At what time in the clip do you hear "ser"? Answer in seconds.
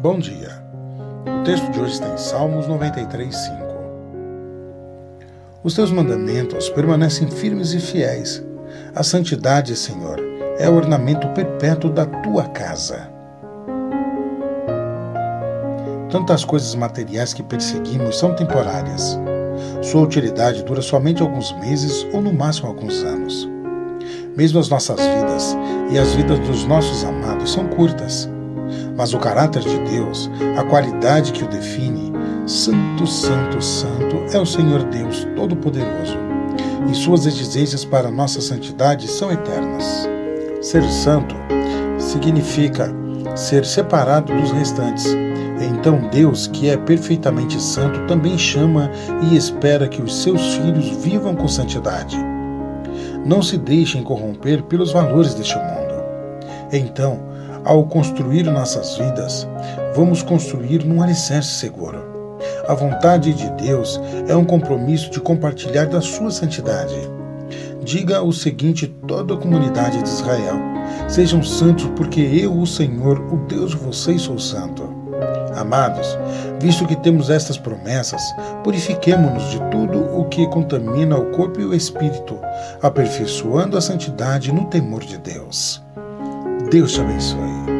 40.60-40.82, 43.36-43.64